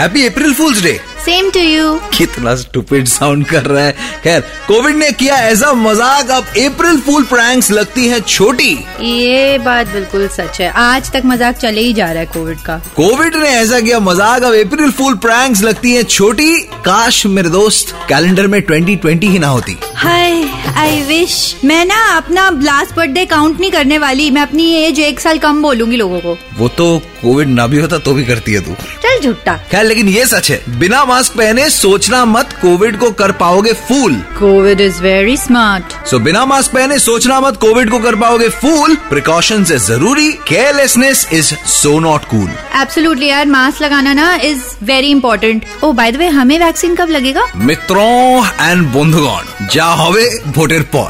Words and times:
Happy 0.00 0.26
April 0.26 0.52
fools 0.54 0.82
day 0.82 0.98
same 1.24 1.48
to 1.50 1.60
you 1.60 1.88
कितना 2.14 2.54
stupid 2.56 3.06
sound 3.06 3.44
कर 3.46 3.62
रहा 3.62 3.82
है। 3.84 3.92
खैर 4.22 4.40
कोविड 4.68 4.96
ने 4.96 5.10
किया 5.12 5.36
ऐसा 5.38 5.72
मज़ाक 5.72 6.30
अब 6.30 6.44
अप्रैल 6.58 7.00
फूल 7.00 7.24
प्रैंक्स 7.24 7.70
लगती 7.70 8.06
हैं 8.08 8.20
छोटी। 8.20 8.70
ये 9.00 9.58
बात 9.58 9.88
बिल्कुल 9.88 10.26
सच 10.28 10.60
है। 10.60 10.70
आज 10.76 11.10
तक 11.12 11.22
मज़ाक 11.24 11.56
चले 11.56 11.80
ही 11.80 11.92
जा 11.92 12.06
रहा 12.06 12.20
है 12.20 12.26
कोविड 12.26 12.58
का। 12.58 12.76
कोविड 12.96 13.36
ने 13.36 13.48
ऐसा 13.48 13.80
किया 13.80 13.98
मज़ाक 14.00 14.42
अब 14.42 14.54
अप्रैल 14.56 14.90
फूल 14.90 15.16
प्रैंक्स 15.18 15.62
लगती 15.62 15.92
हैं 15.94 16.02
छोटी। 16.04 16.56
काश 16.84 17.24
मेरे 17.28 17.48
दोस्त 17.50 17.94
कैलेंडर 18.08 18.46
में 18.46 18.60
2020 18.62 19.24
ही 19.24 19.38
ना 19.38 19.48
होती। 19.48 19.76
हाय 19.96 20.42
आई 20.78 21.02
विश 21.04 21.36
मैं 21.64 21.84
ना 21.84 22.00
अपना 22.16 22.48
लास्ट 22.62 22.96
बर्थडे 22.96 23.26
काउंट 23.26 23.60
नहीं 23.60 23.70
करने 23.70 23.98
वाली। 23.98 24.30
मैं 24.30 24.42
अपनी 24.42 24.72
एज 24.76 25.00
एक 25.00 25.20
साल 25.20 25.38
कम 25.38 25.62
बोलूँगी 25.62 25.96
लोगों 25.96 26.20
को। 26.20 26.36
वो 26.58 26.68
तो 26.70 26.96
कोविड 27.22 27.48
ना 27.50 27.66
भी 27.66 27.78
होता 27.78 27.98
तो 27.98 28.14
भी 28.14 28.24
करती 28.24 28.52
है 28.52 28.60
तू। 28.60 28.76
चल 29.09 29.19
झुट्टा 29.21 29.55
खैर 29.71 29.85
लेकिन 29.85 30.09
ये 30.09 30.25
सच 30.27 30.49
है 30.51 30.61
बिना 30.79 31.03
मास्क 31.05 31.37
पहने 31.37 31.69
सोचना 31.71 32.23
मत 32.27 32.53
कोविड 32.61 32.97
को 32.99 33.09
कर 33.13 33.31
पाओगे 33.39 33.73
fool 33.87 34.15
Covid 34.39 34.81
is 34.81 35.01
very 35.01 35.37
smart 35.37 35.93
so 36.09 36.19
बिना 36.19 36.45
मास्क 36.45 36.73
पहने 36.73 36.99
सोचना 36.99 37.39
मत 37.41 37.57
कोविड 37.61 37.89
को 37.89 37.99
कर 37.99 38.15
पाओगे 38.21 38.49
फूल 38.57 38.95
प्रिकॉशन 39.09 39.65
है 39.65 39.77
जरूरी 39.87 40.31
carelessness 40.47 41.27
is 41.33 41.53
so 41.71 41.99
not 41.99 42.25
cool 42.29 42.49
absolutely 42.81 43.27
यार 43.27 43.45
मास्क 43.49 43.81
लगाना 43.81 44.13
ना 44.13 44.33
is 44.43 44.63
very 44.83 45.09
important 45.11 45.65
oh 45.83 45.91
by 45.93 46.11
the 46.11 46.17
way 46.17 46.27
हमें 46.37 46.57
वैक्सीन 46.59 46.95
कब 46.95 47.09
लगेगा 47.09 47.47
मित्रों 47.65 48.45
एंड 48.61 48.87
बंधुगण 48.93 49.53
जा 49.75 49.89
হবে 49.95 50.23
ভোটের 50.55 50.83
পর 50.93 51.09